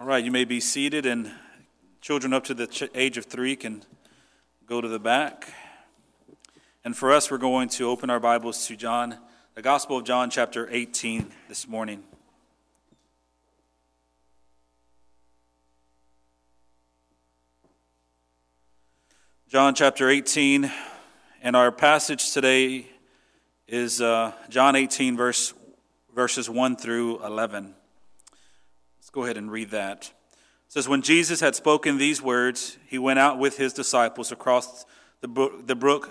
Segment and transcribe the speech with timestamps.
[0.00, 1.28] All right, you may be seated, and
[2.00, 3.82] children up to the age of three can
[4.64, 5.52] go to the back.
[6.84, 9.18] And for us, we're going to open our Bibles to John,
[9.56, 12.04] the Gospel of John, chapter 18, this morning.
[19.48, 20.70] John chapter 18,
[21.42, 22.86] and our passage today
[23.66, 25.54] is uh, John 18, verse,
[26.14, 27.74] verses 1 through 11.
[29.08, 30.12] Let's go ahead and read that.
[30.66, 34.84] It says, When Jesus had spoken these words, he went out with his disciples across
[35.22, 36.10] the brook, the brook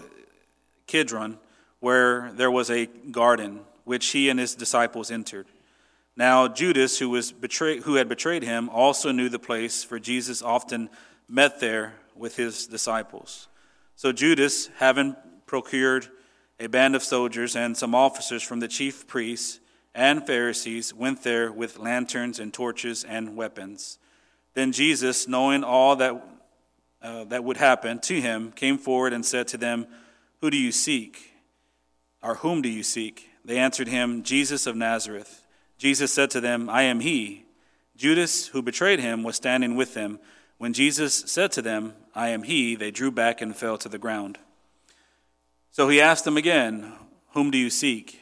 [0.88, 1.38] Kidron,
[1.80, 5.45] where there was a garden, which he and his disciples entered.
[6.16, 10.41] Now Judas, who, was betrayed, who had betrayed him, also knew the place, for Jesus
[10.41, 10.89] often
[11.27, 13.48] met there with his disciples.
[13.95, 16.08] So Judas, having procured
[16.59, 19.59] a band of soldiers and some officers from the chief priests,
[19.98, 23.98] and Pharisees went there with lanterns and torches and weapons.
[24.54, 26.23] Then Jesus, knowing all that,
[27.02, 29.88] uh, that would happen to him, came forward and said to them,
[30.39, 31.34] Who do you seek?
[32.22, 33.28] Or whom do you seek?
[33.44, 35.44] They answered him, Jesus of Nazareth.
[35.80, 37.45] Jesus said to them, I am he.
[37.95, 40.20] Judas, who betrayed him, was standing with them.
[40.59, 43.98] When Jesus said to them, I am he, they drew back and fell to the
[43.98, 44.38] ground.
[45.72, 46.94] So he asked them again,
[47.32, 48.22] Whom do you seek?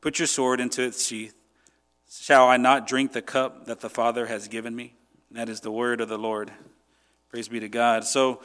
[0.00, 1.34] Put your sword into its sheath.
[2.10, 4.94] Shall I not drink the cup that the Father has given me?
[5.32, 6.50] That is the word of the Lord.
[7.28, 8.04] Praise be to God.
[8.04, 8.40] So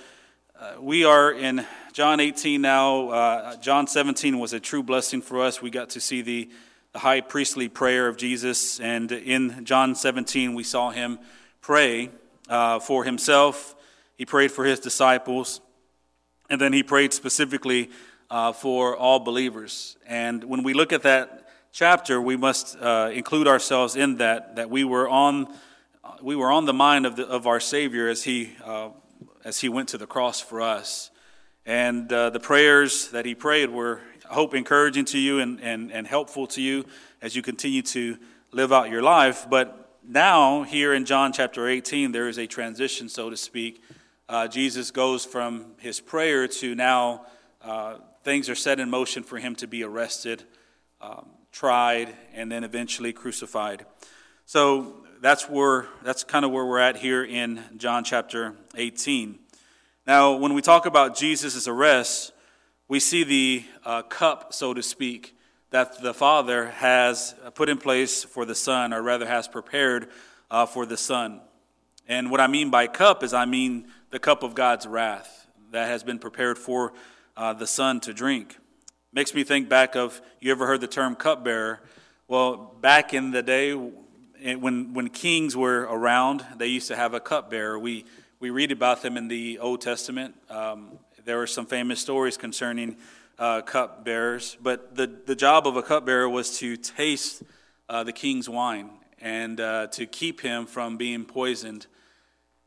[0.60, 3.08] uh, we are in John 18 now.
[3.08, 5.62] Uh, John 17 was a true blessing for us.
[5.62, 6.50] We got to see the,
[6.92, 8.82] the high priestly prayer of Jesus.
[8.82, 11.20] And in John 17, we saw him
[11.62, 12.10] pray
[12.50, 13.76] uh, for himself,
[14.18, 15.62] he prayed for his disciples,
[16.50, 17.92] and then he prayed specifically
[18.30, 19.96] uh, for all believers.
[20.06, 21.45] And when we look at that
[21.76, 25.46] chapter, we must uh, include ourselves in that, that we were on,
[26.22, 28.88] we were on the mind of, the, of our Savior as he, uh,
[29.44, 31.12] as he went to the cross for us.
[31.66, 34.00] And uh, the prayers that he prayed were,
[34.30, 36.86] I hope, encouraging to you and, and, and helpful to you
[37.22, 38.18] as you continue to
[38.54, 39.46] live out your life.
[39.50, 43.84] But now, here in John chapter 18, there is a transition, so to speak.
[44.30, 47.26] Uh, Jesus goes from his prayer to now
[47.62, 50.46] uh, things are set in motion for him to be arrested.
[51.02, 53.86] Um, tried, and then eventually crucified.
[54.46, 59.40] So that's where that's kind of where we're at here in John chapter 18.
[60.06, 62.34] Now, when we talk about Jesus' arrest,
[62.90, 65.38] we see the uh, cup, so to speak,
[65.70, 70.10] that the Father has put in place for the Son, or rather has prepared
[70.52, 71.40] uh, for the Son.
[72.06, 75.88] And what I mean by cup is I mean the cup of God's wrath that
[75.88, 76.92] has been prepared for
[77.38, 78.58] uh, the Son to drink.
[79.16, 81.80] Makes me think back of you ever heard the term cupbearer?
[82.28, 87.22] Well, back in the day when when kings were around, they used to have a
[87.22, 87.80] cupbearer.
[87.80, 88.04] We
[88.42, 90.36] we read about them in the Old Testament.
[90.50, 92.98] Um, there were some famous stories concerning
[93.40, 97.42] uh, cupbearers, but the the job of a cupbearer was to taste
[97.88, 98.90] uh, the king's wine
[99.22, 101.88] and uh, to keep him from being poisoned.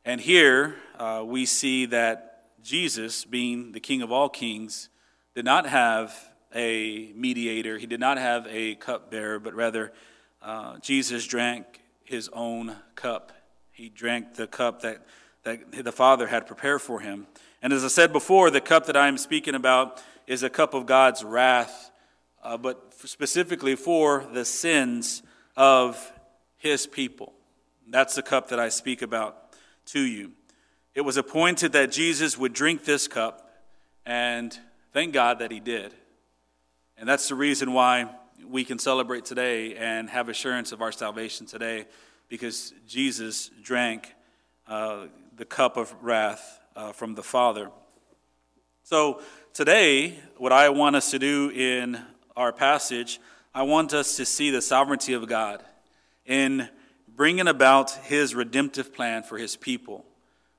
[0.02, 4.88] And here uh, we see that Jesus, being the King of all kings,
[5.34, 9.92] did not have a mediator, he did not have a cupbearer, but rather
[10.42, 13.32] uh, Jesus drank his own cup.
[13.70, 15.04] He drank the cup that,
[15.44, 17.26] that the Father had prepared for him.
[17.60, 20.74] And as I said before, the cup that I am speaking about is a cup
[20.74, 21.90] of God's wrath,
[22.42, 25.22] uh, but specifically for the sins
[25.56, 26.12] of
[26.56, 27.32] his people.
[27.88, 29.56] That's the cup that I speak about
[29.86, 30.32] to you.
[30.94, 33.50] It was appointed that Jesus would drink this cup,
[34.04, 34.58] and
[34.92, 35.94] thank God that he did.
[37.00, 38.10] And that's the reason why
[38.44, 41.86] we can celebrate today and have assurance of our salvation today,
[42.28, 44.12] because Jesus drank
[44.66, 45.06] uh,
[45.36, 47.70] the cup of wrath uh, from the Father.
[48.82, 49.22] So
[49.54, 52.00] today, what I want us to do in
[52.36, 53.20] our passage,
[53.54, 55.62] I want us to see the sovereignty of God
[56.26, 56.68] in
[57.14, 60.04] bringing about His redemptive plan for His people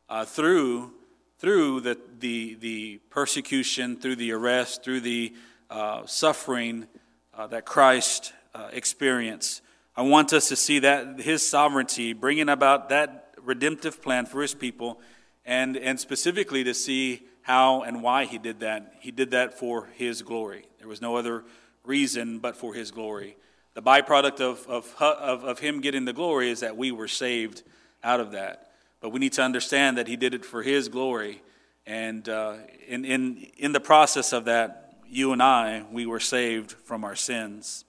[0.07, 0.93] uh, through
[1.39, 5.33] through the, the, the persecution, through the arrest, through the
[5.69, 6.87] uh, suffering
[7.33, 9.61] uh, that Christ uh, experienced.
[9.95, 14.53] I want us to see that his sovereignty, bringing about that redemptive plan for his
[14.53, 14.99] people,
[15.45, 18.93] and, and specifically to see how and why he did that.
[18.99, 20.65] He did that for his glory.
[20.77, 21.43] There was no other
[21.83, 23.35] reason but for his glory.
[23.73, 27.63] The byproduct of, of, of, of him getting the glory is that we were saved
[28.03, 28.71] out of that.
[29.01, 31.41] But we need to understand that he did it for his glory.
[31.85, 32.55] And uh,
[32.87, 37.15] in, in, in the process of that, you and I, we were saved from our
[37.15, 37.85] sins.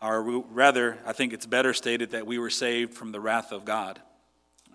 [0.00, 3.64] Or rather, I think it's better stated that we were saved from the wrath of
[3.64, 4.00] God.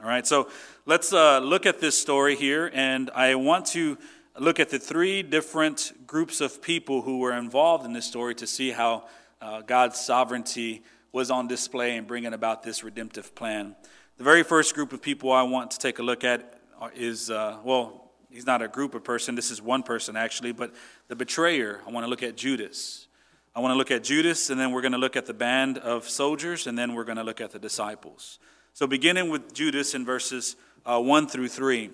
[0.02, 0.50] All right, so
[0.86, 3.98] let's uh, look at this story here, and I want to
[4.38, 8.46] look at the three different groups of people who were involved in this story to
[8.46, 9.06] see how
[9.42, 10.84] uh, God's sovereignty
[11.14, 13.76] was on display in bringing about this redemptive plan.
[14.18, 16.60] The very first group of people I want to take a look at
[16.94, 20.74] is, uh, well, he's not a group of person, this is one person actually, but
[21.08, 21.82] the betrayer.
[21.88, 23.08] I want to look at Judas.
[23.56, 25.78] I want to look at Judas, and then we're going to look at the band
[25.78, 28.40] of soldiers, and then we're going to look at the disciples.
[28.74, 30.56] So, beginning with Judas in verses
[30.86, 31.92] uh, 1 through 3,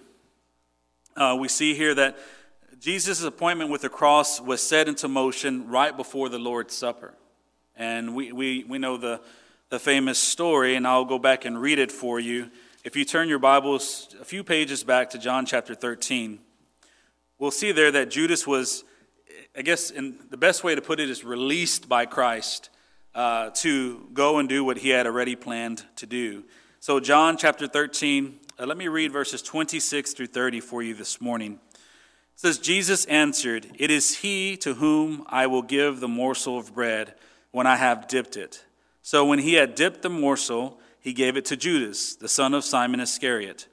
[1.16, 2.18] uh, we see here that
[2.80, 7.14] Jesus' appointment with the cross was set into motion right before the Lord's Supper.
[7.75, 9.22] And we, we, we know the,
[9.69, 12.50] the famous story, and I'll go back and read it for you.
[12.84, 16.40] If you turn your Bibles a few pages back to John chapter 13,
[17.38, 18.84] we'll see there that Judas was,
[19.53, 22.69] I guess, in the best way to put it is released by Christ
[23.13, 26.45] uh, to go and do what he had already planned to do.
[26.80, 31.19] So, John chapter 13, uh, let me read verses 26 through 30 for you this
[31.19, 31.59] morning.
[31.74, 31.80] It
[32.38, 37.15] says, Jesus answered, It is he to whom I will give the morsel of bread
[37.51, 38.63] when I have dipped it.
[39.01, 42.63] So, when he had dipped the morsel, he gave it to Judas, the son of
[42.63, 43.68] Simon Iscariot.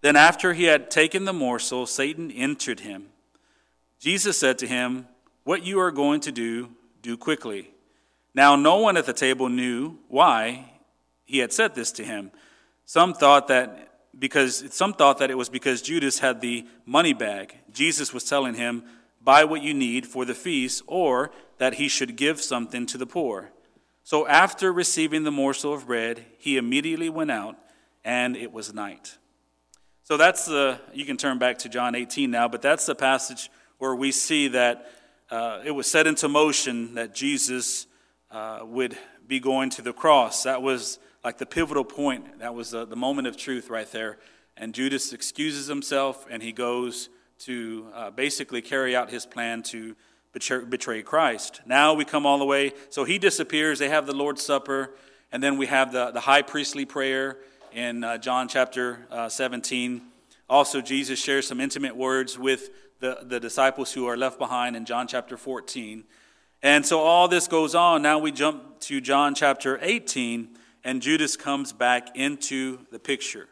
[0.00, 3.08] Then, after he had taken the morsel, Satan entered him.
[4.00, 5.06] Jesus said to him,
[5.44, 6.70] What you are going to do,
[7.02, 7.70] do quickly.
[8.34, 10.72] Now, no one at the table knew why
[11.24, 12.30] he had said this to him.
[12.84, 13.88] Some thought that
[14.18, 17.56] because some thought that it was because Judas had the money bag.
[17.72, 18.84] Jesus was telling him,
[19.22, 23.06] "Buy what you need for the feast," or that he should give something to the
[23.06, 23.52] poor.
[24.02, 27.56] So after receiving the morsel of bread, he immediately went out,
[28.04, 29.18] and it was night.
[30.02, 33.50] So that's the you can turn back to John 18 now, but that's the passage
[33.78, 34.90] where we see that
[35.30, 37.86] uh, it was set into motion that Jesus
[38.30, 40.42] uh, would be going to the cross.
[40.42, 42.40] That was like the pivotal point.
[42.40, 44.18] That was the, the moment of truth right there.
[44.56, 47.08] And Judas excuses himself and he goes
[47.40, 49.94] to uh, basically carry out his plan to
[50.32, 51.60] betray, betray Christ.
[51.64, 52.72] Now we come all the way.
[52.90, 53.78] So he disappears.
[53.78, 54.94] They have the Lord's Supper.
[55.30, 57.38] And then we have the, the high priestly prayer
[57.72, 60.02] in uh, John chapter uh, 17.
[60.48, 64.84] Also, Jesus shares some intimate words with the, the disciples who are left behind in
[64.84, 66.04] John chapter 14.
[66.62, 68.02] And so all this goes on.
[68.02, 73.48] Now we jump to John chapter 18 and Judas comes back into the picture.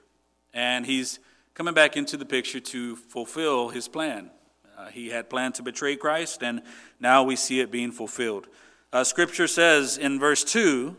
[0.55, 1.19] And he's
[1.55, 4.31] coming back into the picture to fulfill his plan.
[4.77, 6.63] Uh, he had planned to betray Christ, and
[7.01, 8.47] now we see it being fulfilled.
[8.93, 10.97] Uh, scripture says in verse 2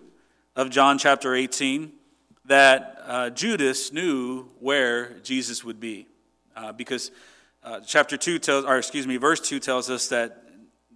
[0.56, 1.94] of John chapter 18
[2.46, 6.08] that uh, Judas knew where Jesus would be.
[6.56, 7.12] Uh, because
[7.64, 10.44] uh, chapter 2 tells, or excuse me, verse 2 tells us that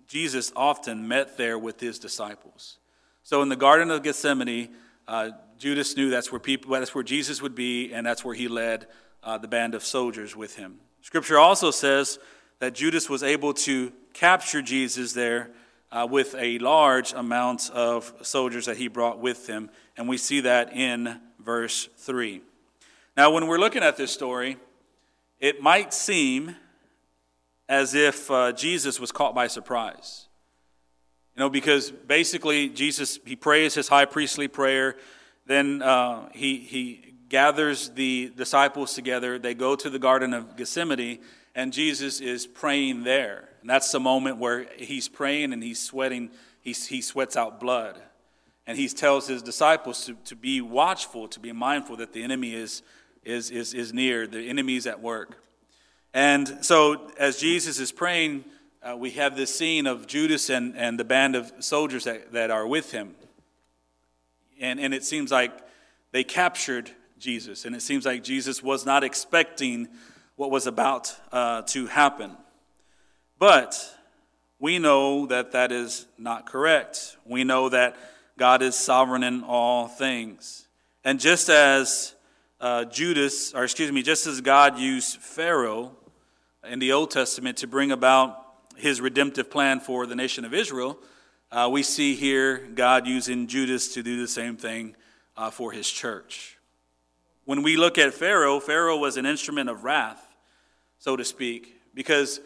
[0.07, 2.77] Jesus often met there with his disciples.
[3.23, 4.69] So in the Garden of Gethsemane,
[5.07, 8.47] uh, Judas knew that's where people, that's where Jesus would be, and that's where he
[8.47, 8.87] led
[9.23, 10.79] uh, the band of soldiers with him.
[11.01, 12.19] Scripture also says
[12.59, 15.51] that Judas was able to capture Jesus there
[15.91, 20.41] uh, with a large amount of soldiers that he brought with him, and we see
[20.41, 22.41] that in verse 3.
[23.15, 24.57] Now, when we're looking at this story,
[25.43, 26.55] it might seem
[27.67, 30.27] as if uh, Jesus was caught by surprise.
[31.35, 34.95] You know, because basically Jesus, he prays his high priestly prayer.
[35.45, 39.37] Then uh, he, he gathers the disciples together.
[39.37, 41.19] They go to the Garden of Gethsemane,
[41.53, 43.49] and Jesus is praying there.
[43.59, 46.31] And that's the moment where he's praying and he's sweating,
[46.61, 48.01] he, he sweats out blood.
[48.65, 52.53] And he tells his disciples to, to be watchful, to be mindful that the enemy
[52.53, 52.81] is,
[53.25, 55.37] is, is, is near, the enemy is at work.
[56.13, 58.45] And so as Jesus is praying,
[58.81, 62.51] uh, we have this scene of Judas and, and the band of soldiers that, that
[62.51, 63.15] are with him.
[64.59, 65.51] And, and it seems like
[66.11, 69.87] they captured Jesus, and it seems like Jesus was not expecting
[70.35, 72.35] what was about uh, to happen.
[73.39, 73.79] But
[74.59, 77.17] we know that that is not correct.
[77.25, 77.95] We know that
[78.37, 80.67] God is sovereign in all things.
[81.03, 82.13] And just as
[82.63, 85.91] uh, Judas, or excuse me, just as God used Pharaoh
[86.65, 88.39] in the Old Testament to bring about
[88.77, 90.97] his redemptive plan for the nation of Israel,
[91.51, 94.95] uh, we see here God using Judas to do the same thing
[95.35, 96.57] uh, for his church.
[97.43, 100.25] when we look at Pharaoh, Pharaoh was an instrument of wrath,
[100.99, 102.39] so to speak, because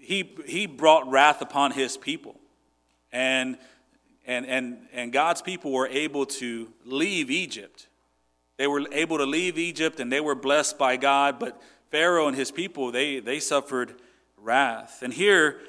[0.00, 2.34] he, he brought wrath upon his people.
[3.12, 3.58] And,
[4.26, 7.86] and, and, and God's people were able to leave Egypt.
[8.60, 11.58] They were able to leave Egypt and they were blessed by God, but
[11.90, 13.94] Pharaoh and his people, they, they suffered
[14.36, 15.00] wrath.
[15.00, 15.60] And here,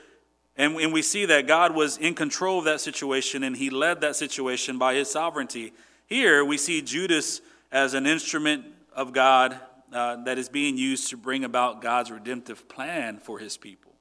[0.57, 4.01] and, and we see that God was in control of that situation and he led
[4.01, 5.71] that situation by his sovereignty.
[6.05, 7.39] Here, we see Judas
[7.71, 9.57] as an instrument of God
[9.93, 13.93] uh, that is being used to bring about God's redemptive plan for his people.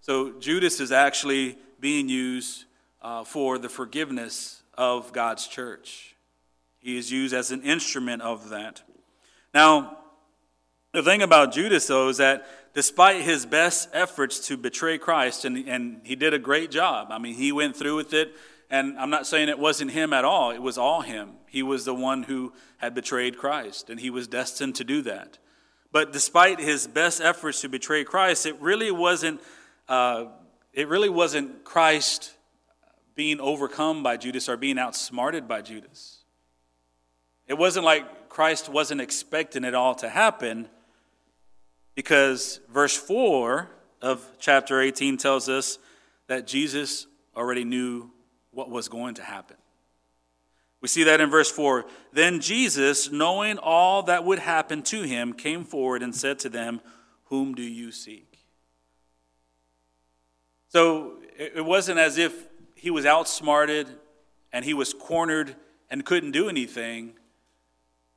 [0.00, 2.66] So, Judas is actually being used
[3.02, 6.12] uh, for the forgiveness of God's church.
[6.82, 8.82] He is used as an instrument of that.
[9.54, 9.98] Now,
[10.92, 15.56] the thing about Judas, though, is that despite his best efforts to betray Christ, and,
[15.68, 18.34] and he did a great job, I mean, he went through with it,
[18.68, 21.34] and I'm not saying it wasn't him at all, it was all him.
[21.46, 25.38] He was the one who had betrayed Christ, and he was destined to do that.
[25.92, 29.40] But despite his best efforts to betray Christ, it really wasn't,
[29.88, 30.26] uh,
[30.72, 32.34] it really wasn't Christ
[33.14, 36.21] being overcome by Judas or being outsmarted by Judas.
[37.52, 40.70] It wasn't like Christ wasn't expecting it all to happen
[41.94, 43.68] because verse 4
[44.00, 45.78] of chapter 18 tells us
[46.28, 47.06] that Jesus
[47.36, 48.10] already knew
[48.52, 49.58] what was going to happen.
[50.80, 51.84] We see that in verse 4.
[52.14, 56.80] Then Jesus, knowing all that would happen to him, came forward and said to them,
[57.24, 58.46] Whom do you seek?
[60.68, 62.32] So it wasn't as if
[62.76, 63.88] he was outsmarted
[64.54, 65.54] and he was cornered
[65.90, 67.12] and couldn't do anything,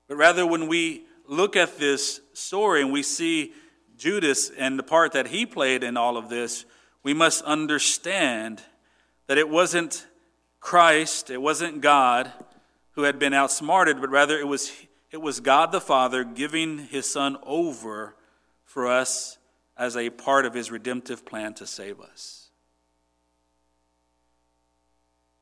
[0.07, 3.53] but rather when we look at this story and we see
[3.97, 6.65] Judas and the part that he played in all of this,
[7.03, 8.61] we must understand
[9.27, 10.05] that it wasn't
[10.59, 12.31] Christ, it wasn't God
[12.91, 14.71] who had been outsmarted, but rather it was,
[15.11, 18.15] it was God the Father giving his Son over
[18.63, 19.37] for us
[19.77, 22.49] as a part of his redemptive plan to save us.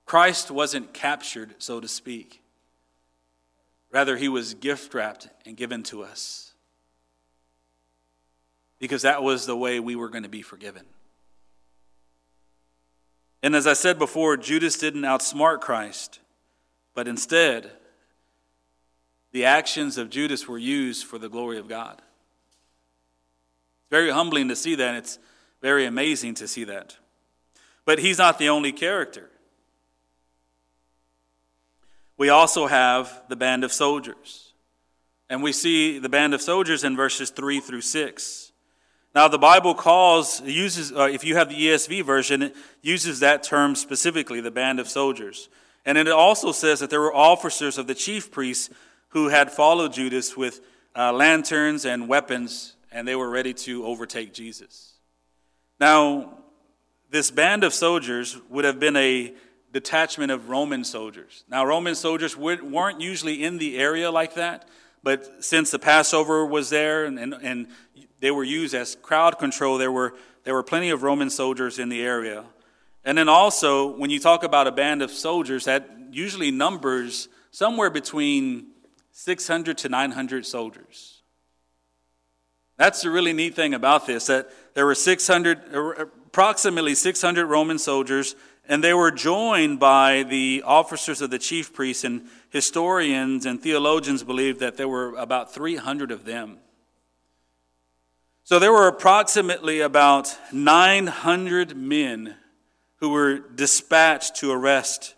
[0.05, 2.43] Christ wasn't captured, so to speak.
[3.94, 6.54] Rather, he was gift wrapped and given to us
[8.80, 10.84] because that was the way we were going to be forgiven.
[13.44, 16.20] And as I said before, Judas didn't outsmart Christ,
[16.96, 17.72] but instead,
[19.32, 21.98] the actions of Judas were used for the glory of God.
[21.98, 24.96] It's very humbling to see that.
[24.96, 25.20] It's
[25.62, 26.98] very amazing to see that.
[27.86, 29.30] But he's not the only character.
[32.17, 34.53] We also have the band of soldiers.
[35.29, 38.51] And we see the band of soldiers in verses 3 through 6.
[39.15, 43.43] Now, the Bible calls, uses, uh, if you have the ESV version, it uses that
[43.43, 45.50] term specifically, the band of soldiers.
[45.86, 48.70] And it also says that there were officers of the chief priests
[49.10, 50.62] who had followed Judas with
[50.96, 54.93] uh, lanterns and weapons, and they were ready to overtake Jesus.
[55.79, 56.38] Now,
[57.12, 59.34] this band of soldiers would have been a
[59.74, 61.44] detachment of Roman soldiers.
[61.50, 64.68] Now, Roman soldiers weren't usually in the area like that,
[65.01, 67.68] but since the Passover was there and, and, and
[68.24, 69.77] they were used as crowd control.
[69.77, 70.13] There were,
[70.46, 72.46] there were plenty of Roman soldiers in the area.
[73.03, 77.89] And then also, when you talk about a band of soldiers, that usually numbers somewhere
[77.89, 78.68] between
[79.12, 81.22] 600 to 900 soldiers.
[82.77, 87.46] That's the really neat thing about this that there were 600, er, er, approximately 600
[87.46, 93.46] Roman soldiers, and they were joined by the officers of the chief priests, and historians
[93.46, 96.60] and theologians believe that there were about 300 of them.
[98.46, 102.36] So there were approximately about 900 men
[102.98, 105.15] who were dispatched to arrest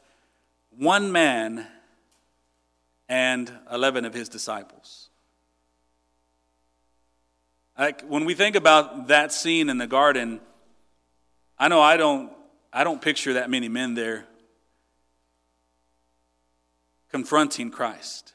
[0.77, 1.67] one man
[3.07, 5.09] and 11 of his disciples.
[7.77, 10.39] Like when we think about that scene in the garden,
[11.59, 12.34] I know I don't
[12.75, 14.25] I don't picture that many men there
[17.09, 18.33] confronting Christ.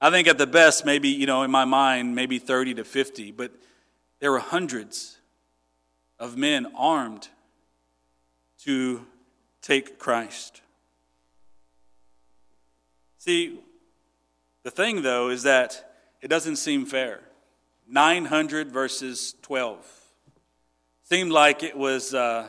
[0.00, 3.30] I think at the best maybe, you know, in my mind maybe 30 to 50,
[3.30, 3.52] but
[4.18, 5.20] there were hundreds
[6.18, 7.28] of men armed
[8.64, 9.06] to
[9.62, 10.60] take Christ.
[13.18, 13.60] See,
[14.64, 17.20] the thing though is that it doesn't seem fair.
[17.88, 19.86] 900 versus 12.
[21.04, 22.48] Seemed like it was uh,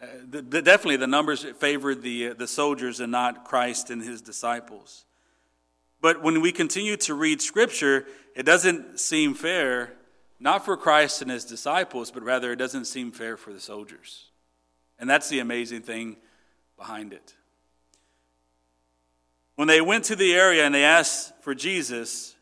[0.00, 4.22] the, the, definitely the numbers favored the, uh, the soldiers and not Christ and his
[4.22, 5.04] disciples.
[6.00, 9.94] But when we continue to read Scripture, it doesn't seem fair
[10.40, 14.30] not for Christ and his disciples, but rather it doesn't seem fair for the soldiers.
[14.98, 16.16] And that's the amazing thing
[16.76, 17.34] behind it.
[19.56, 22.36] When they went to the area and they asked for Jesus,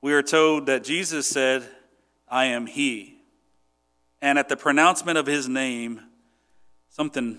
[0.00, 1.68] we are told that Jesus said,
[2.26, 3.18] I am He.
[4.22, 6.00] And at the pronouncement of His name,
[6.92, 7.38] something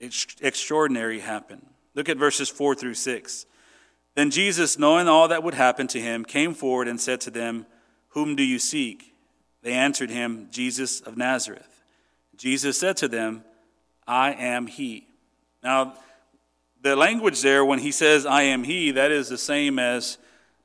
[0.00, 1.66] extraordinary happened.
[1.94, 3.46] Look at verses 4 through 6.
[4.14, 7.66] Then Jesus, knowing all that would happen to him, came forward and said to them,
[8.10, 9.14] Whom do you seek?
[9.62, 11.82] They answered him, Jesus of Nazareth.
[12.36, 13.44] Jesus said to them,
[14.06, 15.06] I am he.
[15.62, 15.94] Now,
[16.82, 20.18] the language there, when he says, I am he, that is the same as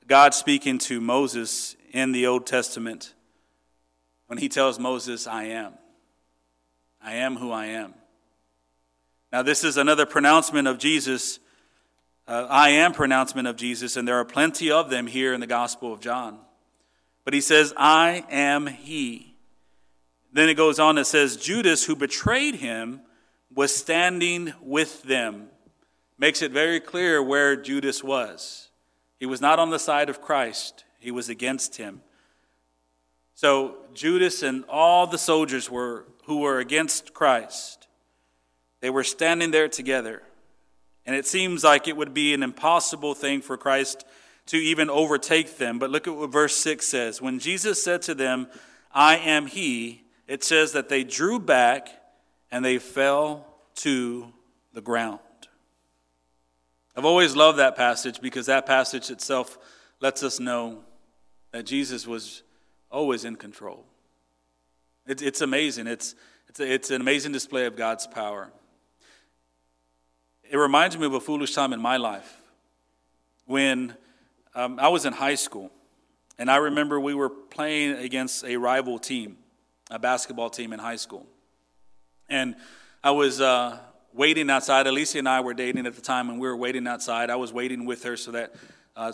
[0.07, 3.13] God speaking to Moses in the Old Testament
[4.27, 5.73] when he tells Moses, I am.
[7.01, 7.93] I am who I am.
[9.31, 11.39] Now, this is another pronouncement of Jesus,
[12.27, 15.47] uh, I am pronouncement of Jesus, and there are plenty of them here in the
[15.47, 16.39] Gospel of John.
[17.23, 19.35] But he says, I am he.
[20.31, 23.01] Then it goes on, it says, Judas, who betrayed him,
[23.53, 25.47] was standing with them.
[26.17, 28.69] Makes it very clear where Judas was.
[29.19, 32.01] He was not on the side of Christ, he was against him.
[33.37, 37.87] So Judas and all the soldiers were, who were against Christ,
[38.79, 40.23] they were standing there together.
[41.05, 44.05] And it seems like it would be an impossible thing for Christ
[44.47, 45.77] to even overtake them.
[45.77, 47.21] But look at what verse 6 says.
[47.21, 48.47] When Jesus said to them,
[48.91, 51.89] I am he, it says that they drew back
[52.49, 54.33] and they fell to
[54.73, 55.19] the ground.
[56.95, 59.59] I've always loved that passage because that passage itself
[60.01, 60.79] lets us know
[61.51, 62.41] that Jesus was
[62.91, 63.85] always in control.
[65.05, 65.87] It, it's amazing.
[65.87, 66.15] It's,
[66.47, 68.49] it's, a, it's an amazing display of God's power.
[70.49, 72.41] It reminds me of a foolish time in my life
[73.45, 73.95] when
[74.55, 75.71] um, I was in high school.
[76.39, 79.37] And I remember we were playing against a rival team,
[79.89, 81.25] a basketball team in high school.
[82.29, 82.55] And
[83.03, 83.79] I was uh,
[84.13, 84.87] waiting outside.
[84.87, 87.29] Alicia and I were dating at the time, and we were waiting outside.
[87.29, 88.53] I was waiting with her so that
[88.95, 89.13] uh,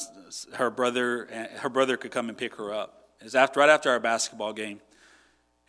[0.54, 1.28] her brother
[1.58, 3.03] her brother could come and pick her up.
[3.24, 4.82] It was after, right after our basketball game.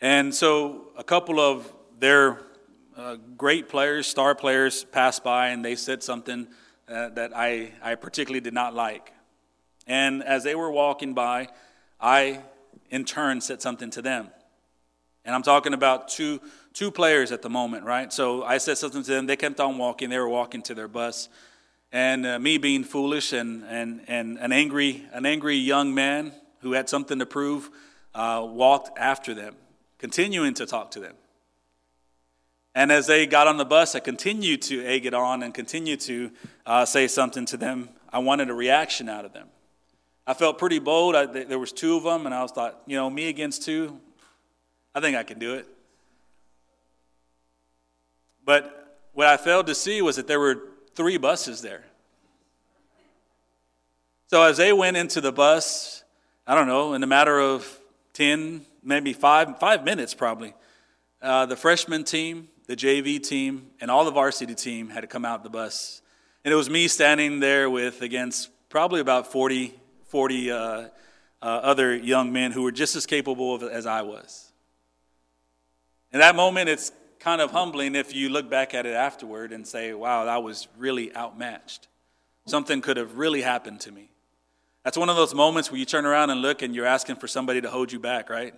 [0.01, 2.41] And so a couple of their
[2.97, 6.49] uh, great players, star players, passed by and they said something
[6.89, 9.13] uh, that I, I particularly did not like.
[9.87, 11.47] And as they were walking by,
[11.97, 12.41] I
[12.89, 14.27] in turn said something to them.
[15.23, 16.41] And I'm talking about two,
[16.73, 18.11] two players at the moment, right?
[18.11, 19.27] So I said something to them.
[19.27, 20.09] They kept on walking.
[20.09, 21.29] They were walking to their bus.
[21.93, 26.33] And uh, me being foolish and, and, and an, angry, an angry young man
[26.65, 27.69] who had something to prove,
[28.15, 29.55] uh, walked after them,
[29.99, 31.13] continuing to talk to them.
[32.73, 35.99] And as they got on the bus, I continued to egg it on and continued
[36.01, 36.31] to
[36.65, 37.89] uh, say something to them.
[38.11, 39.47] I wanted a reaction out of them.
[40.25, 41.15] I felt pretty bold.
[41.15, 43.99] I, there was two of them, and I was thought, you know, me against two,
[44.95, 45.67] I think I can do it.
[48.43, 50.63] But what I failed to see was that there were
[50.95, 51.83] three buses there.
[54.31, 56.01] So as they went into the bus,
[56.47, 57.79] I don't know, in a matter of
[58.13, 60.53] 10, maybe five, five minutes probably,
[61.19, 65.25] uh, the freshman team, the JV team, and all the varsity team had to come
[65.25, 66.03] out the bus.
[66.43, 69.73] And it was me standing there with, against probably about 40,
[70.09, 70.87] 40 uh, uh,
[71.41, 74.51] other young men who were just as capable of, as I was.
[76.11, 79.67] In that moment, it's kind of humbling if you look back at it afterward and
[79.67, 81.87] say, wow, I was really outmatched.
[82.45, 84.11] Something could have really happened to me.
[84.85, 87.27] That's one of those moments where you turn around and look and you're asking for
[87.27, 88.53] somebody to hold you back, right?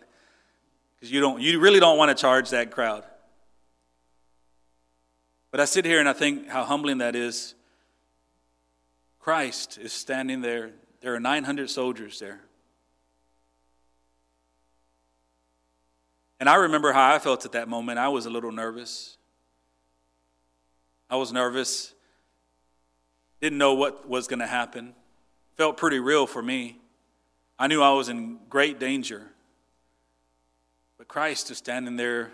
[0.96, 3.06] Because you don't you really don't want to charge that crowd.
[5.52, 7.56] But I sit here and I think how humbling that is.
[9.20, 10.72] Christ is standing there.
[11.00, 12.42] There are 900 soldiers there.
[16.42, 18.00] And I remember how I felt at that moment.
[18.00, 19.16] I was a little nervous.
[21.10, 21.94] I was nervous.
[23.40, 24.94] Didn't know what was going to happen
[25.58, 26.78] felt pretty real for me.
[27.60, 29.24] I knew I was in great danger.
[30.98, 32.32] But Christ is standing there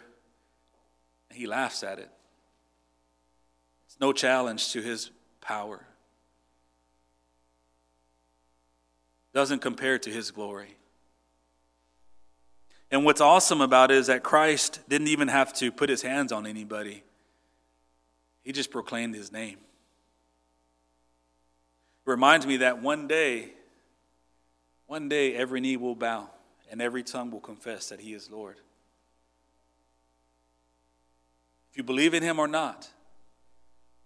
[1.29, 2.09] and he laughs at it.
[3.87, 5.09] It's no challenge to his
[5.39, 5.85] power.
[9.33, 10.75] Doesn't compare to his glory.
[12.91, 16.31] And what's awesome about it is that Christ didn't even have to put his hands
[16.31, 17.03] on anybody.
[18.43, 19.57] He just proclaimed his name
[22.05, 23.53] reminds me that one day,
[24.87, 26.29] one day every knee will bow
[26.69, 28.57] and every tongue will confess that he is Lord.
[31.71, 32.89] If you believe in him or not,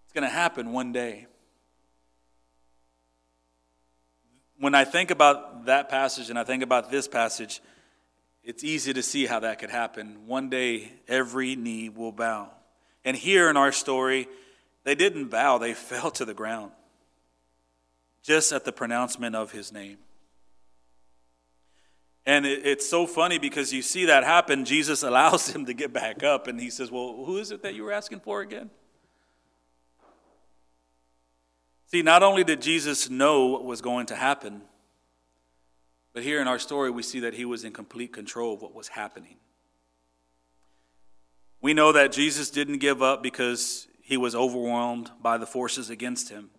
[0.05, 1.27] it's going to happen one day.
[4.59, 7.61] When I think about that passage and I think about this passage,
[8.43, 10.25] it's easy to see how that could happen.
[10.25, 12.49] One day, every knee will bow.
[13.03, 14.27] And here in our story,
[14.83, 16.71] they didn't bow, they fell to the ground
[18.27, 19.97] just at the pronouncement of his name.
[22.25, 24.65] And it, it's so funny because you see that happen.
[24.65, 27.73] Jesus allows him to get back up, and he says, Well, who is it that
[27.73, 28.69] you were asking for again?
[31.89, 34.61] See, not only did Jesus know what was going to happen,
[36.13, 38.75] but here in our story, we see that he was in complete control of what
[38.75, 39.37] was happening.
[41.61, 46.27] We know that Jesus didn't give up because he was overwhelmed by the forces against
[46.27, 46.49] him.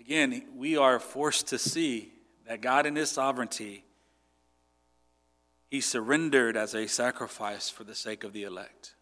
[0.00, 2.12] Again, we are forced to see
[2.48, 3.84] that God, in his sovereignty,
[5.70, 8.94] he surrendered as a sacrifice for the sake of the elect.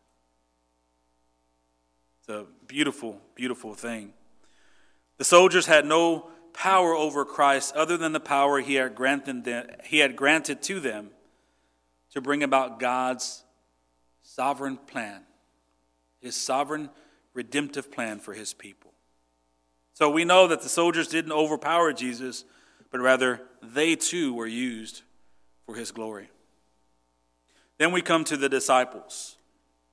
[2.20, 4.12] It's a beautiful, beautiful thing.
[5.18, 9.68] The soldiers had no power over Christ other than the power he had granted, them,
[9.84, 11.10] he had granted to them
[12.10, 13.44] to bring about God's
[14.22, 15.22] sovereign plan,
[16.20, 16.90] his sovereign
[17.34, 18.87] redemptive plan for his people.
[19.98, 22.44] So we know that the soldiers didn't overpower Jesus,
[22.92, 25.02] but rather they too were used
[25.66, 26.30] for his glory.
[27.78, 29.38] Then we come to the disciples,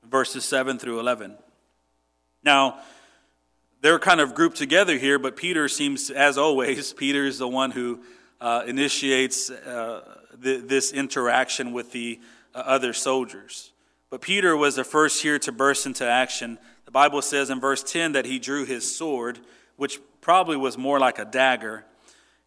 [0.08, 1.36] verses 7 through 11.
[2.44, 2.82] Now,
[3.82, 7.72] they're kind of grouped together here, but Peter seems, as always, Peter is the one
[7.72, 8.02] who
[8.40, 12.20] uh, initiates uh, th- this interaction with the
[12.54, 13.72] uh, other soldiers.
[14.12, 16.60] But Peter was the first here to burst into action.
[16.86, 19.40] The Bible says in verse 10 that he drew his sword,
[19.78, 21.86] which probably was more like a dagger,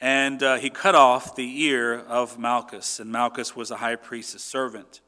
[0.01, 4.45] and uh, he cut off the ear of Malchus, and Malchus was a high priest's
[4.45, 5.01] servant.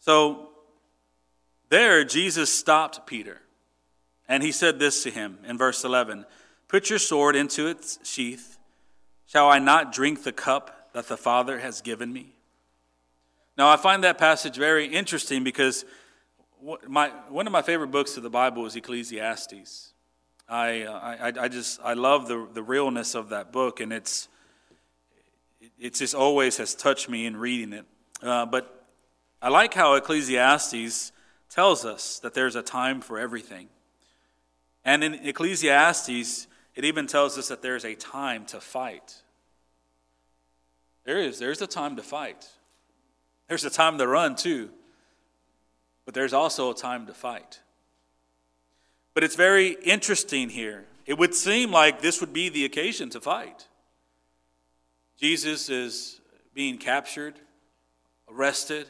[0.00, 0.50] So
[1.68, 3.40] there, Jesus stopped Peter.
[4.30, 6.24] And he said this to him in verse 11
[6.68, 8.58] Put your sword into its sheath.
[9.26, 12.34] Shall I not drink the cup that the Father has given me?
[13.58, 15.84] Now, I find that passage very interesting because
[16.86, 19.89] my, one of my favorite books of the Bible is Ecclesiastes.
[20.50, 24.28] I, I, I just I love the, the realness of that book, and it's
[25.78, 27.84] it just always has touched me in reading it.
[28.20, 28.86] Uh, but
[29.40, 31.12] I like how Ecclesiastes
[31.48, 33.68] tells us that there's a time for everything.
[34.84, 39.22] And in Ecclesiastes, it even tells us that there's a time to fight.
[41.04, 41.38] There is.
[41.38, 42.48] There's a time to fight.
[43.48, 44.70] There's a time to run, too.
[46.04, 47.60] But there's also a time to fight.
[49.14, 50.84] But it's very interesting here.
[51.06, 53.66] It would seem like this would be the occasion to fight.
[55.18, 56.20] Jesus is
[56.54, 57.34] being captured,
[58.28, 58.86] arrested.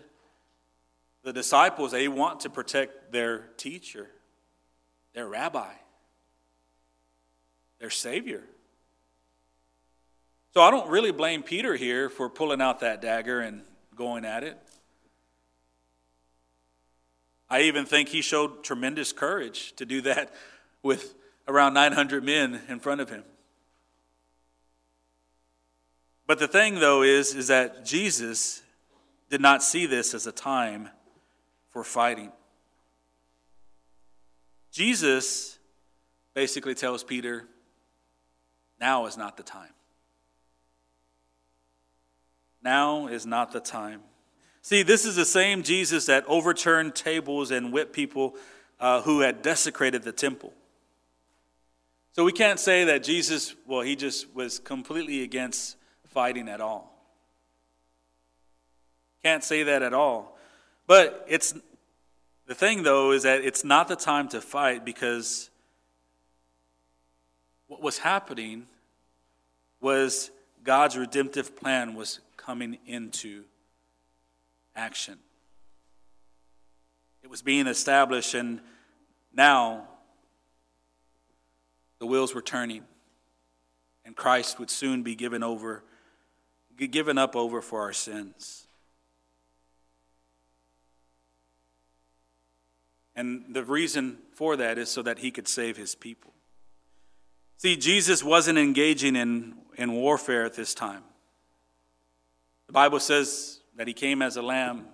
[1.23, 4.09] The disciples, they want to protect their teacher
[5.15, 5.73] their rabbi,
[7.79, 8.43] their Savior.
[10.55, 13.63] So I don't really blame Peter here for pulling out that dagger and
[13.95, 14.59] going at it.
[17.51, 20.33] I even think he showed tremendous courage to do that
[20.83, 21.15] with
[21.49, 23.25] around 900 men in front of him.
[26.27, 28.63] But the thing, though, is, is that Jesus
[29.31, 30.89] did not see this as a time
[31.71, 32.31] for fighting.
[34.71, 35.59] Jesus
[36.33, 37.49] basically tells Peter,
[38.81, 39.73] now is not the time.
[42.63, 44.03] Now is not the time.
[44.63, 48.37] See, this is the same Jesus that overturned tables and whipped people
[48.79, 50.53] uh, who had desecrated the temple.
[52.13, 55.77] So we can't say that Jesus, well, he just was completely against
[56.09, 56.93] fighting at all.
[59.23, 60.37] Can't say that at all.
[60.87, 61.55] But it's
[62.47, 65.51] the thing, though, is that it's not the time to fight because
[67.69, 68.67] what was happening
[69.81, 70.31] was
[70.65, 73.45] God's redemptive plan was coming into
[74.75, 75.19] action.
[77.23, 78.61] It was being established, and
[79.33, 79.89] now
[81.99, 82.85] the wheels were turning,
[84.05, 85.85] and Christ would soon be given over,
[86.77, 88.67] given up over for our sins.
[93.15, 96.33] And the reason for that is so that he could save his people.
[97.59, 101.03] See, Jesus wasn't engaging in, in warfare at this time.
[102.67, 104.85] The Bible says that he came as a lamb,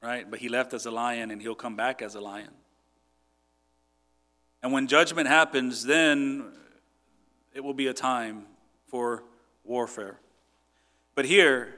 [0.00, 0.30] right?
[0.30, 2.52] But he left as a lion and he'll come back as a lion.
[4.62, 6.52] And when judgment happens, then
[7.52, 8.44] it will be a time
[8.86, 9.24] for
[9.64, 10.20] warfare.
[11.16, 11.74] But here,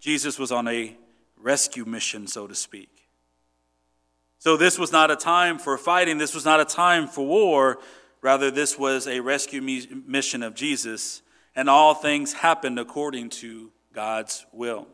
[0.00, 0.96] Jesus was on a
[1.40, 3.08] rescue mission, so to speak.
[4.40, 7.78] So this was not a time for fighting, this was not a time for war.
[8.22, 9.62] Rather, this was a rescue
[10.04, 11.22] mission of Jesus,
[11.54, 14.88] and all things happened according to God's will.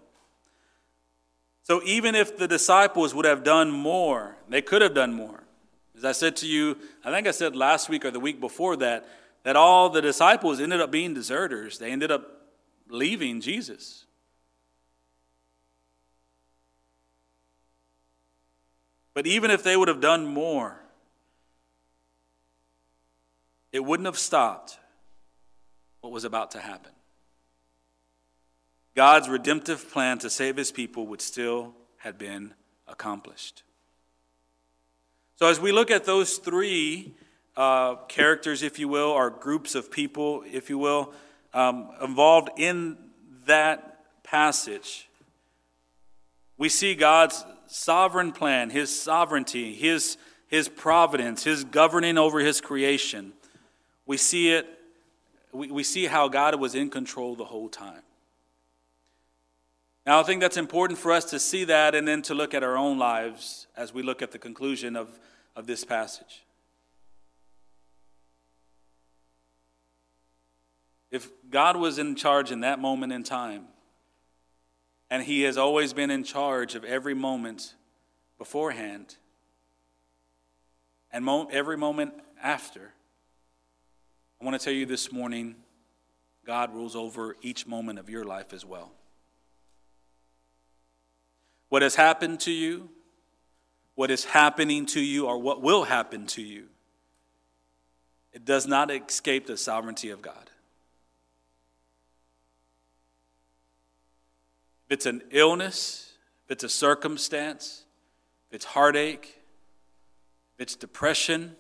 [1.68, 5.42] So even if the disciples would have done more, they could have done more.
[5.94, 8.76] As I said to you, I think I said last week or the week before
[8.76, 9.07] that,
[9.42, 11.78] that all the disciples ended up being deserters.
[11.78, 12.26] They ended up
[12.88, 14.07] leaving Jesus.
[19.12, 20.81] But even if they would have done more,
[23.72, 24.78] it wouldn't have stopped
[26.00, 26.92] what was about to happen.
[28.98, 32.54] God's redemptive plan to save his people would still have been
[32.88, 33.62] accomplished.
[35.37, 37.14] So, as we look at those three
[37.56, 41.12] uh, characters, if you will, or groups of people, if you will,
[41.54, 42.98] um, involved in
[43.46, 45.08] that passage,
[46.56, 50.16] we see God's sovereign plan, his sovereignty, his,
[50.48, 53.32] his providence, his governing over his creation.
[54.06, 54.66] We see it,
[55.52, 58.02] we, we see how God was in control the whole time.
[60.09, 62.62] Now, I think that's important for us to see that and then to look at
[62.62, 65.11] our own lives as we look at the conclusion of,
[65.55, 66.47] of this passage.
[71.11, 73.66] If God was in charge in that moment in time,
[75.11, 77.75] and He has always been in charge of every moment
[78.38, 79.16] beforehand
[81.12, 82.94] and mo- every moment after,
[84.40, 85.57] I want to tell you this morning
[86.47, 88.92] God rules over each moment of your life as well.
[91.68, 92.88] What has happened to you,
[93.94, 96.68] what is happening to you, or what will happen to you,
[98.33, 100.50] it does not escape the sovereignty of God.
[104.87, 106.14] If it's an illness,
[106.46, 107.85] if it's a circumstance,
[108.48, 109.42] if it's heartache,
[110.54, 111.57] if it's depression,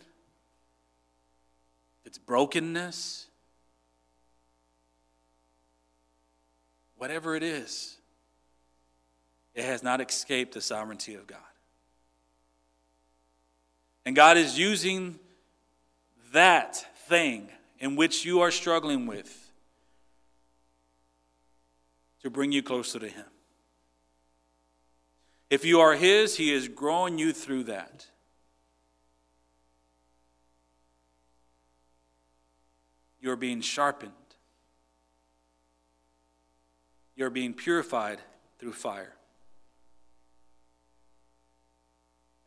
[2.00, 3.26] if it's brokenness,
[6.96, 7.97] whatever it is,
[9.54, 11.38] it has not escaped the sovereignty of God.
[14.04, 15.18] And God is using
[16.32, 16.76] that
[17.08, 19.50] thing in which you are struggling with
[22.22, 23.26] to bring you closer to Him.
[25.50, 28.06] If you are His, He is growing you through that.
[33.20, 34.12] You're being sharpened,
[37.14, 38.20] you're being purified
[38.58, 39.17] through fire.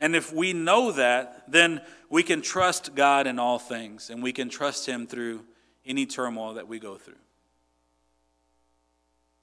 [0.02, 4.34] And if we know that, then we can trust God in all things, and we
[4.34, 5.46] can trust Him through
[5.86, 7.16] any turmoil that we go through,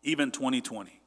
[0.03, 1.01] even 2020.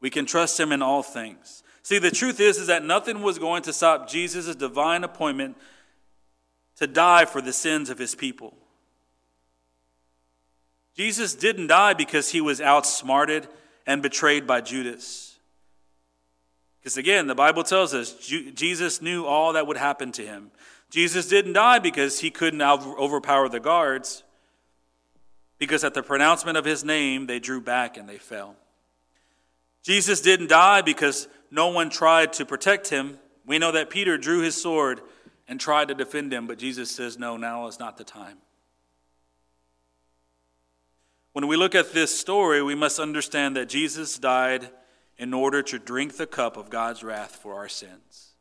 [0.00, 1.62] We can trust Him in all things.
[1.82, 5.56] See, the truth is, is that nothing was going to stop Jesus' divine appointment
[6.76, 8.54] to die for the sins of His people.
[10.96, 13.48] Jesus didn't die because he was outsmarted
[13.86, 15.33] and betrayed by Judas.
[16.84, 20.50] Because again, the Bible tells us Jesus knew all that would happen to him.
[20.90, 24.22] Jesus didn't die because he couldn't overpower the guards,
[25.56, 28.56] because at the pronouncement of his name, they drew back and they fell.
[29.82, 33.18] Jesus didn't die because no one tried to protect him.
[33.46, 35.00] We know that Peter drew his sword
[35.48, 38.36] and tried to defend him, but Jesus says, No, now is not the time.
[41.32, 44.68] When we look at this story, we must understand that Jesus died
[45.18, 48.32] in order to drink the cup of God's wrath for our sins.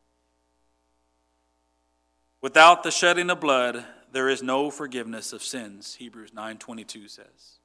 [2.41, 7.59] Without the shedding of blood, there is no forgiveness of sins, Hebrews 9:22 says.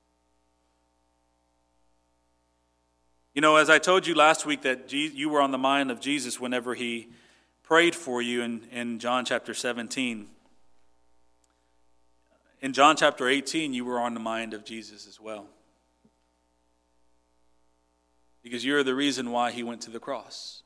[3.34, 6.00] You know, as I told you last week that you were on the mind of
[6.00, 7.08] Jesus whenever he
[7.62, 10.28] prayed for you in, in John chapter 17.
[12.60, 15.46] In John chapter 18, you were on the mind of Jesus as well
[18.48, 20.62] because you're the reason why he went to the cross.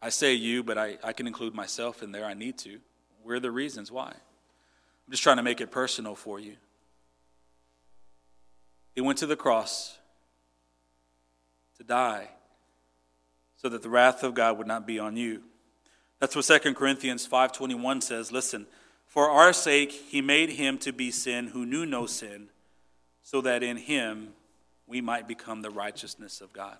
[0.00, 2.24] I say you, but I, I can include myself in there.
[2.24, 2.78] I need to.
[3.24, 4.10] We're the reasons why.
[4.10, 6.54] I'm just trying to make it personal for you.
[8.94, 9.98] He went to the cross
[11.76, 12.28] to die
[13.56, 15.42] so that the wrath of God would not be on you.
[16.20, 18.66] That's what 2 Corinthians 5:21 says, listen,
[19.06, 22.48] for our sake he made him to be sin who knew no sin,
[23.22, 24.34] so that in him
[24.86, 26.78] we might become the righteousness of God.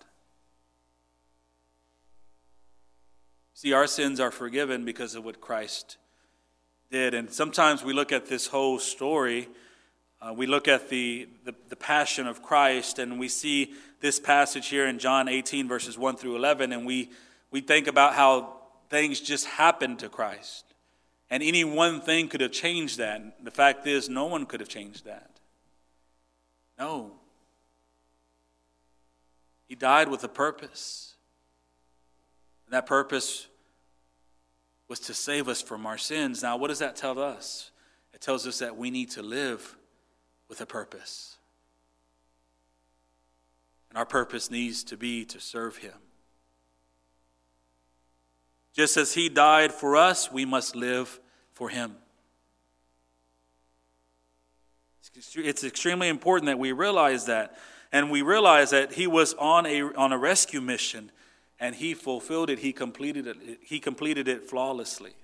[3.54, 5.96] See, our sins are forgiven because of what Christ
[6.90, 7.14] did.
[7.14, 9.48] And sometimes we look at this whole story,
[10.20, 14.68] uh, we look at the, the, the, passion of Christ, and we see this passage
[14.68, 17.10] here in John 18, verses 1 through 11, and we,
[17.50, 18.56] we think about how
[18.88, 20.64] things just happened to Christ.
[21.30, 23.42] And any one thing could have changed that.
[23.44, 25.40] The fact is, no one could have changed that.
[26.78, 27.12] No.
[29.66, 31.14] He died with a purpose.
[32.66, 33.48] And that purpose
[34.88, 36.42] was to save us from our sins.
[36.42, 37.70] Now, what does that tell us?
[38.14, 39.76] It tells us that we need to live
[40.48, 41.37] with a purpose.
[43.90, 45.94] And our purpose needs to be to serve Him.
[48.74, 51.18] Just as He died for us, we must live
[51.52, 51.96] for Him.
[55.37, 57.57] It's extremely important that we realize that.
[57.92, 61.11] And we realize that He was on a, on a rescue mission
[61.59, 65.14] and He fulfilled it, He completed it, He completed it flawlessly.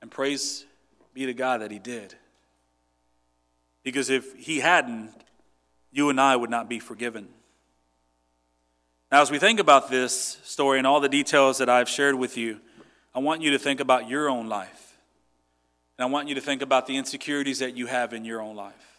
[0.00, 0.66] And praise
[1.14, 2.14] be to God that He did.
[3.82, 5.12] Because if He hadn't,
[5.90, 7.28] you and I would not be forgiven.
[9.10, 12.36] Now, as we think about this story and all the details that I've shared with
[12.36, 12.60] you,
[13.14, 14.98] I want you to think about your own life.
[15.96, 18.54] And I want you to think about the insecurities that you have in your own
[18.54, 18.97] life.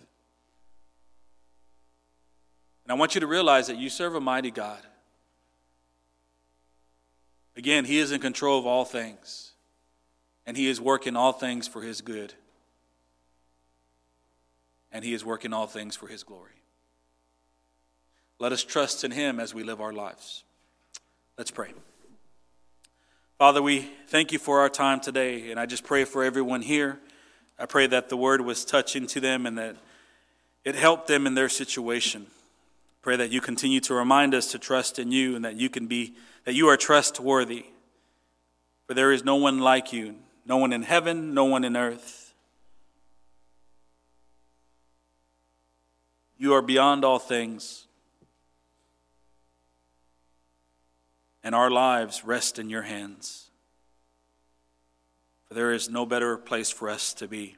[2.89, 4.80] And I want you to realize that you serve a mighty God.
[7.56, 9.52] Again, He is in control of all things,
[10.47, 12.34] and He is working all things for His good,
[14.91, 16.63] and He is working all things for His glory.
[18.39, 20.43] Let us trust in Him as we live our lives.
[21.38, 21.73] Let's pray.
[23.38, 26.97] Father, we thank you for our time today, and I just pray for everyone here.
[27.60, 29.75] I pray that the word was touching to them and that
[30.65, 32.25] it helped them in their situation.
[33.01, 35.88] Pray that you continue to remind us to trust in you and that you can
[35.88, 37.65] be that you are trustworthy.
[38.88, 42.33] For there is no one like you, no one in heaven, no one in earth.
[46.38, 47.88] You are beyond all things.
[51.43, 53.49] and our lives rest in your hands.
[55.47, 57.55] For there is no better place for us to be.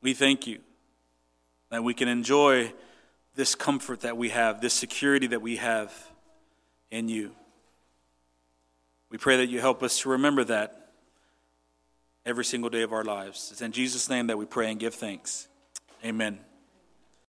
[0.00, 0.60] We thank you
[1.70, 2.72] that we can enjoy
[3.38, 5.94] this comfort that we have, this security that we have
[6.90, 7.30] in you.
[9.10, 10.90] We pray that you help us to remember that
[12.26, 13.50] every single day of our lives.
[13.52, 15.46] It's in Jesus' name that we pray and give thanks.
[16.04, 16.40] Amen.